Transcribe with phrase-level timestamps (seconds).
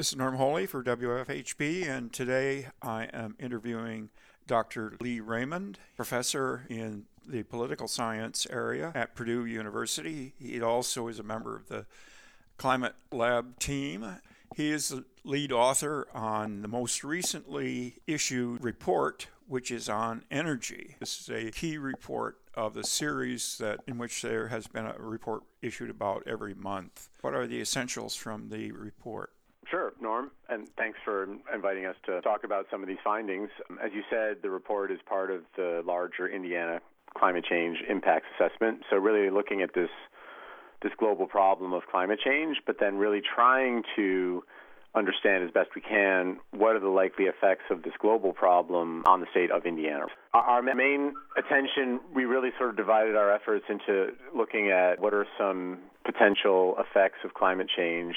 [0.00, 4.08] This is Norm Holy for WFHB, and today I am interviewing
[4.46, 4.96] Dr.
[4.98, 10.32] Leigh Raymond, professor in the political science area at Purdue University.
[10.38, 11.84] He also is a member of the
[12.56, 14.06] Climate Lab team.
[14.56, 20.96] He is the lead author on the most recently issued report, which is on energy.
[20.98, 24.94] This is a key report of the series that in which there has been a
[24.98, 27.10] report issued about every month.
[27.20, 29.34] What are the essentials from the report?
[29.70, 33.50] Sure, Norm, and thanks for inviting us to talk about some of these findings.
[33.82, 36.80] As you said, the report is part of the larger Indiana
[37.16, 38.82] climate change impacts assessment.
[38.90, 39.90] So really looking at this
[40.82, 44.42] this global problem of climate change, but then really trying to
[44.94, 49.20] understand as best we can what are the likely effects of this global problem on
[49.20, 50.06] the state of Indiana.
[50.32, 55.26] Our main attention, we really sort of divided our efforts into looking at what are
[55.38, 58.16] some potential effects of climate change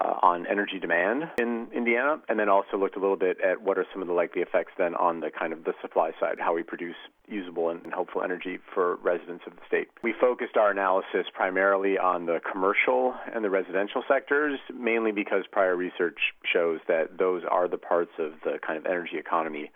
[0.00, 3.78] uh, on energy demand in Indiana, and then also looked a little bit at what
[3.78, 6.54] are some of the likely effects then on the kind of the supply side, how
[6.54, 6.96] we produce
[7.28, 9.88] usable and helpful energy for residents of the state.
[10.02, 15.76] We focused our analysis primarily on the commercial and the residential sectors, mainly because prior
[15.76, 19.70] research shows that those are the parts of the kind of energy economy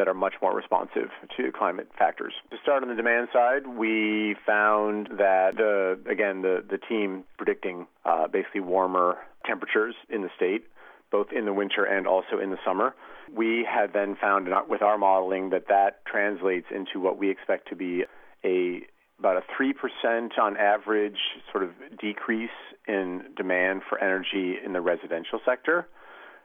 [0.00, 2.32] that are much more responsive to climate factors.
[2.50, 7.86] To start on the demand side, we found that the again the the team predicting
[8.06, 10.64] uh, basically warmer temperatures in the state,
[11.12, 12.94] both in the winter and also in the summer.
[13.36, 17.76] We have then found with our modeling that that translates into what we expect to
[17.76, 18.04] be
[18.42, 18.80] a
[19.18, 21.18] about a 3% on average
[21.52, 22.48] sort of decrease
[22.88, 25.86] in demand for energy in the residential sector.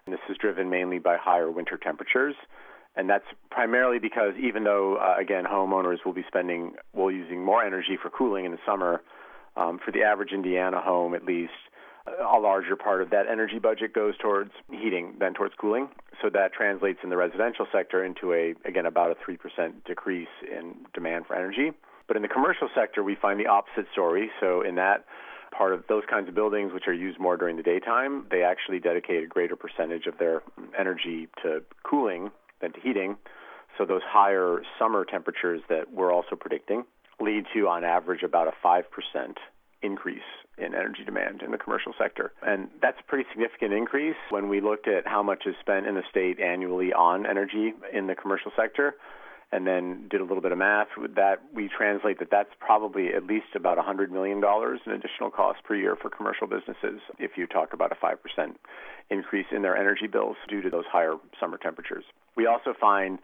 [0.05, 2.35] And this is driven mainly by higher winter temperatures.
[2.95, 7.63] And that's primarily because even though, uh, again, homeowners will be spending, will using more
[7.63, 9.01] energy for cooling in the summer,
[9.57, 11.51] um, for the average Indiana home at least,
[12.07, 15.89] a larger part of that energy budget goes towards heating than towards cooling.
[16.21, 19.37] So that translates in the residential sector into a, again, about a 3%
[19.85, 21.71] decrease in demand for energy.
[22.07, 24.29] But in the commercial sector, we find the opposite story.
[24.39, 25.05] So in that
[25.51, 28.79] part of those kinds of buildings, which are used more during the daytime, they actually
[28.79, 30.43] dedicate a greater percentage of their
[30.77, 32.29] energy to cooling
[32.61, 33.17] than to heating.
[33.77, 36.85] So those higher summer temperatures that we're also predicting
[37.19, 38.83] lead to, on average, about a 5%
[39.81, 40.19] increase
[40.57, 42.31] in energy demand in the commercial sector.
[42.41, 45.95] And that's a pretty significant increase when we looked at how much is spent in
[45.95, 48.95] the state annually on energy in the commercial sector
[49.51, 53.13] and then did a little bit of math with that we translate that that's probably
[53.13, 57.45] at least about $100 million in additional cost per year for commercial businesses if you
[57.45, 58.17] talk about a 5%
[59.09, 62.03] increase in their energy bills due to those higher summer temperatures.
[62.35, 63.19] We also find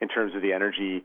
[0.00, 1.04] in terms of the energy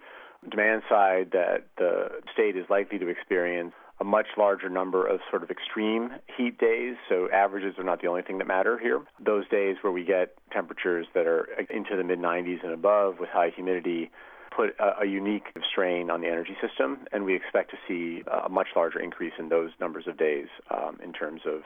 [0.49, 5.41] demand side that the state is likely to experience a much larger number of sort
[5.41, 6.95] of extreme heat days.
[7.07, 9.01] So averages are not the only thing that matter here.
[9.23, 13.29] Those days where we get temperatures that are into the mid 90s and above with
[13.29, 14.11] high humidity
[14.55, 18.47] put a, a, unique strain on the energy system, and we expect to see a
[18.47, 21.61] much larger increase in those numbers of days um, in terms of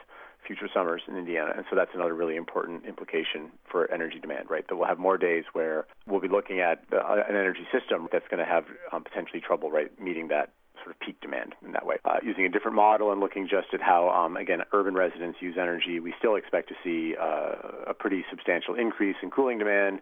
[0.46, 1.52] future summers in Indiana.
[1.56, 4.66] And so that's another really important implication for energy demand, right?
[4.68, 8.26] That we'll have more days where we'll be looking at uh, an energy system that's
[8.28, 10.50] going to have um, potentially trouble, right, meeting that
[10.82, 11.96] sort of peak demand in that way.
[12.04, 15.56] Uh, using a different model and looking just at how, um, again, urban residents use
[15.60, 17.54] energy, we still expect to see uh,
[17.88, 20.00] a pretty substantial increase in cooling demand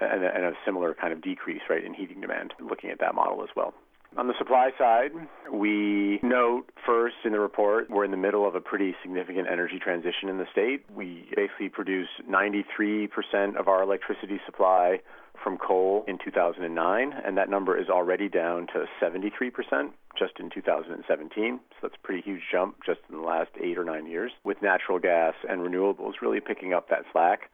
[0.00, 3.42] and, and a similar kind of decrease, right, in heating demand, looking at that model
[3.42, 3.74] as well.
[4.16, 5.10] On the supply side,
[5.52, 9.80] we note first in the report we're in the middle of a pretty significant energy
[9.82, 10.84] transition in the state.
[10.94, 15.00] We basically produce 93% of our electricity supply
[15.42, 21.60] from coal in 2009, and that number is already down to 73% just in 2017.
[21.70, 24.62] So that's a pretty huge jump just in the last eight or nine years, with
[24.62, 27.50] natural gas and renewables really picking up that slack.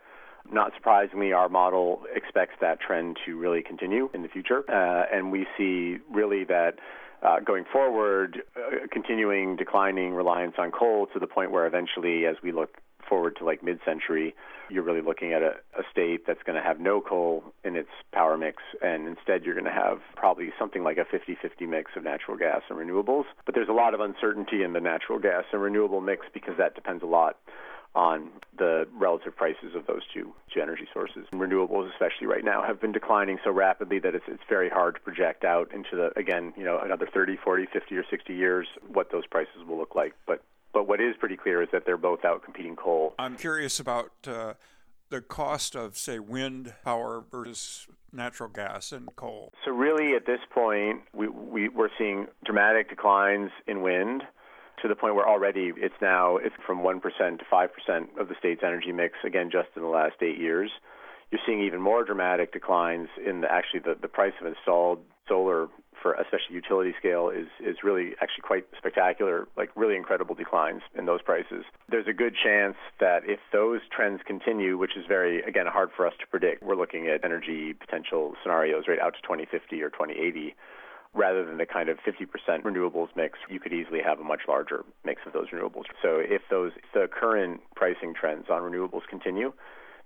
[0.51, 5.31] Not surprisingly, our model expects that trend to really continue in the future, uh, and
[5.33, 6.79] we see really that
[7.23, 12.37] uh, going forward, uh, continuing declining reliance on coal to the point where eventually, as
[12.43, 12.79] we look
[13.09, 14.35] forward to like mid-century,
[14.71, 17.89] you're really looking at a, a state that's going to have no coal in its
[18.13, 22.05] power mix, and instead you're going to have probably something like a 50-50 mix of
[22.05, 23.25] natural gas and renewables.
[23.45, 26.75] But there's a lot of uncertainty in the natural gas and renewable mix because that
[26.75, 27.37] depends a lot
[27.95, 28.87] on the
[29.21, 31.27] relative prices of those two, two energy sources.
[31.33, 34.97] And renewables, especially right now, have been declining so rapidly that it's, it's very hard
[34.97, 38.67] to project out into the, again, you know, another 30, 40, 50, or 60 years
[38.93, 40.15] what those prices will look like.
[40.27, 43.13] But but what is pretty clear is that they're both out competing coal.
[43.19, 44.55] I'm curious about uh,
[45.09, 49.53] the cost of, say, wind power versus natural gas and coal.
[49.65, 54.23] So really, at this point, we, we we're seeing dramatic declines in wind
[54.83, 58.63] to the point where already it's now it's from 1% to 5% of the state's
[58.65, 60.71] energy mix, again, just in the last eight years.
[61.31, 65.69] You're seeing even more dramatic declines in the, actually the, the price of installed solar
[66.03, 71.07] for especially utility scale is is really actually quite spectacular, like really incredible declines in
[71.07, 71.65] those prices.
[71.89, 76.07] There's a good chance that if those trends continue, which is very again hard for
[76.07, 80.55] us to predict, we're looking at energy potential scenarios right out to 2050 or 2080
[81.15, 84.85] rather than the kind of 50% renewables mix, you could easily have a much larger
[85.05, 85.85] mix of those renewables.
[86.03, 89.53] So if those the current pricing trends on renewables continue,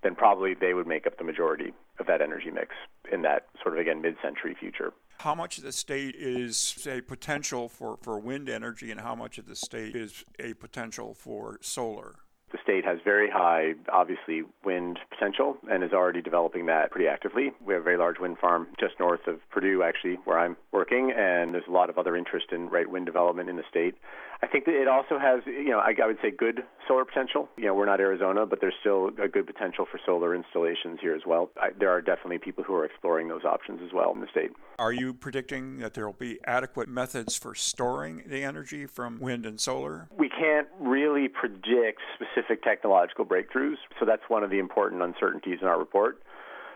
[0.02, 2.70] then probably they would make up the majority of that energy mix
[3.12, 4.92] in that sort of again mid-century future.
[5.18, 9.38] How much of the state is a potential for, for wind energy and how much
[9.38, 12.16] of the state is a potential for solar?
[12.64, 17.52] State has very high, obviously, wind potential and is already developing that pretty actively.
[17.64, 21.12] We have a very large wind farm just north of Purdue, actually, where I'm working,
[21.16, 23.94] and there's a lot of other interest in right wind development in the state.
[24.42, 27.48] I think that it also has, you know, I, I would say good solar potential.
[27.56, 31.14] You know, we're not Arizona, but there's still a good potential for solar installations here
[31.14, 31.50] as well.
[31.60, 34.50] I, there are definitely people who are exploring those options as well in the state.
[34.78, 39.46] Are you predicting that there will be adequate methods for storing the energy from wind
[39.46, 40.08] and solar?
[40.16, 45.68] We can't really predict specific technological breakthroughs, so that's one of the important uncertainties in
[45.68, 46.22] our report.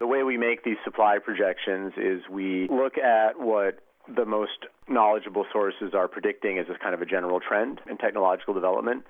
[0.00, 3.80] The way we make these supply projections is we look at what
[4.16, 9.04] the most knowledgeable sources are predicting as kind of a general trend in technological development.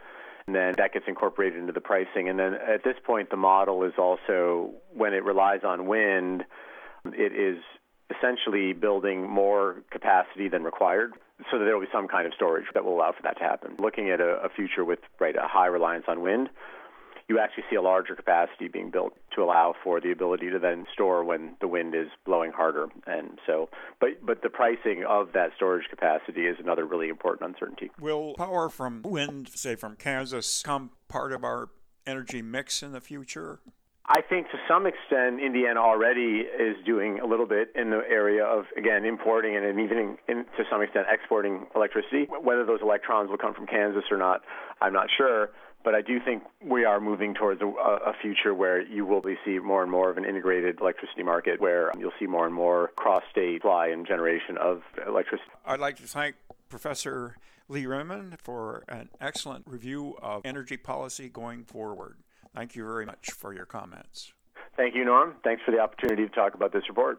[0.46, 2.28] And then that gets incorporated into the pricing.
[2.28, 6.44] And then at this point, the model is also, when it relies on wind,
[7.04, 7.62] it is
[8.16, 11.12] essentially building more capacity than required
[11.50, 13.44] so that there will be some kind of storage that will allow for that to
[13.44, 13.76] happen.
[13.78, 16.48] Looking at a, a future with right a high reliance on wind,
[17.28, 20.86] you actually see a larger capacity being built to allow for the ability to then
[20.92, 22.88] store when the wind is blowing harder.
[23.06, 23.68] And so,
[24.00, 27.90] but but the pricing of that storage capacity is another really important uncertainty.
[28.00, 31.68] Will power from wind, say from Kansas, come part of our
[32.06, 33.60] energy mix in the future?
[34.10, 38.42] I think to some extent, Indiana already is doing a little bit in the area
[38.42, 42.26] of, again, importing and even in, to some extent exporting electricity.
[42.42, 44.40] Whether those electrons will come from Kansas or not,
[44.80, 45.50] I'm not sure.
[45.84, 49.58] But I do think we are moving towards a, a future where you will see
[49.58, 53.22] more and more of an integrated electricity market where you'll see more and more cross
[53.30, 55.50] state supply and generation of electricity.
[55.66, 56.36] I'd like to thank
[56.68, 57.36] Professor
[57.68, 62.16] Leigh Raymond for an excellent review of energy policy going forward.
[62.54, 64.32] Thank you very much for your comments.
[64.76, 65.34] Thank you, Norm.
[65.42, 67.16] Thanks for the opportunity to talk about this report.